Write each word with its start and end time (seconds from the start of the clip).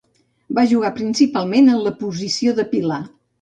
Va 0.59 0.61
jugar 0.71 0.89
principalment 0.95 1.69
en 1.75 1.85
la 1.89 1.93
posició 2.01 2.57
de 2.63 2.67
pilar. 2.73 3.01